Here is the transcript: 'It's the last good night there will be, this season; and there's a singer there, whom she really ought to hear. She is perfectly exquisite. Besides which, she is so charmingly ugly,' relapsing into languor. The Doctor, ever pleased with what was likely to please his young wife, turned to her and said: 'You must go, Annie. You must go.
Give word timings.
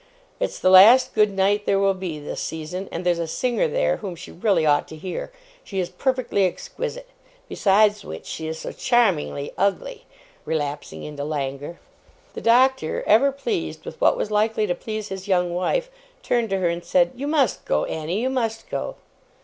'It's 0.39 0.57
the 0.57 0.71
last 0.71 1.13
good 1.13 1.29
night 1.29 1.67
there 1.67 1.77
will 1.77 1.93
be, 1.93 2.17
this 2.19 2.41
season; 2.41 2.89
and 2.91 3.05
there's 3.05 3.19
a 3.19 3.27
singer 3.27 3.67
there, 3.67 3.97
whom 3.97 4.15
she 4.15 4.31
really 4.31 4.65
ought 4.65 4.87
to 4.87 4.95
hear. 4.95 5.31
She 5.63 5.79
is 5.79 5.91
perfectly 5.91 6.43
exquisite. 6.43 7.09
Besides 7.47 8.03
which, 8.03 8.25
she 8.25 8.47
is 8.47 8.57
so 8.57 8.71
charmingly 8.71 9.51
ugly,' 9.59 10.05
relapsing 10.43 11.03
into 11.03 11.23
languor. 11.23 11.79
The 12.33 12.41
Doctor, 12.41 13.03
ever 13.05 13.31
pleased 13.31 13.85
with 13.85 14.01
what 14.01 14.17
was 14.17 14.31
likely 14.31 14.65
to 14.65 14.73
please 14.73 15.09
his 15.09 15.27
young 15.27 15.53
wife, 15.53 15.91
turned 16.23 16.49
to 16.49 16.57
her 16.57 16.67
and 16.67 16.83
said: 16.83 17.11
'You 17.13 17.27
must 17.27 17.63
go, 17.65 17.85
Annie. 17.85 18.21
You 18.21 18.31
must 18.31 18.71
go. 18.71 18.95